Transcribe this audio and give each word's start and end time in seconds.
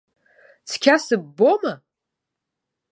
Цқьа 0.69 0.95
сыббома? 1.05 1.73